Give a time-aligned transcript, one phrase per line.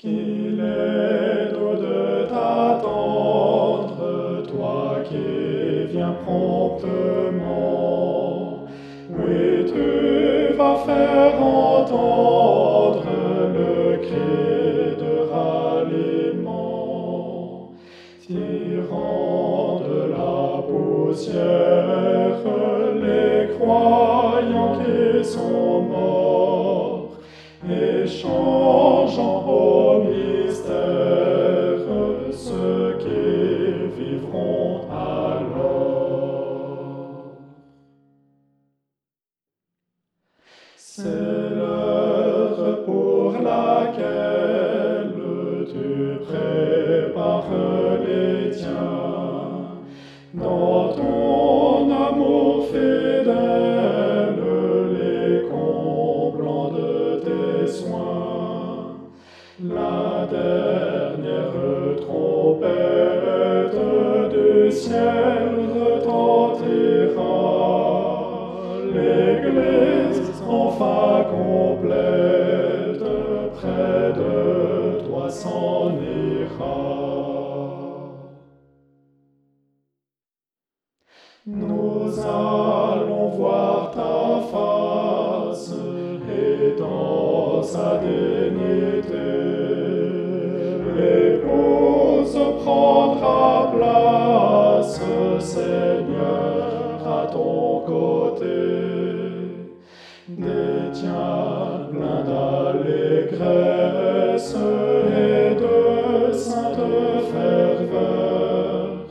[0.00, 4.00] Qu'il est doux de t'attendre,
[4.48, 5.28] toi qui
[5.92, 7.60] viens promptement.
[9.10, 13.04] Oui, tu vas faire entendre
[13.52, 16.72] le cri de ralliement,
[18.26, 22.40] tirant de la poussière
[23.02, 26.20] les croyants qui sont morts
[41.02, 45.14] C'est l'heure pour laquelle
[45.72, 47.48] tu prépares
[48.04, 49.80] les tiens
[50.34, 54.42] dans ton amour fidèle,
[54.92, 58.98] les comblant de tes soins.
[59.64, 61.56] La dernière
[62.02, 63.74] trompette
[64.34, 65.49] du ciel
[71.30, 73.04] complète
[73.54, 77.00] près de toi s'en ira.
[81.46, 89.28] Nous allons voir ta face et dans sa dignité,
[90.96, 95.00] l'épouse prendra place,
[95.40, 98.70] Seigneur, à ton côté.
[100.92, 103.44] Tiens plein d'allégresse
[104.54, 106.76] et de sainte
[107.32, 109.06] ferveur,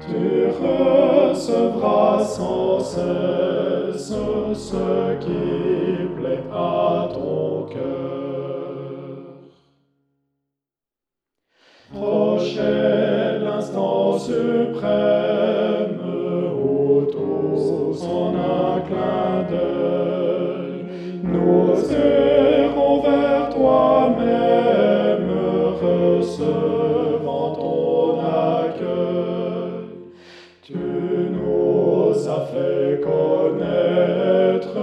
[0.00, 4.14] tu recevras sans cesse
[4.54, 8.78] ce qui plaît à ton cœur.
[11.92, 15.67] Prochain l'instant suprême
[32.28, 34.74] ça fait connaître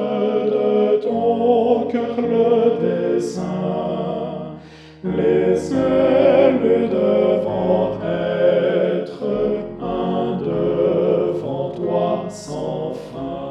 [0.53, 4.57] de ton cœur le dessein.
[5.03, 9.23] Les ailes devant être
[9.79, 13.44] un devant toi sans fin.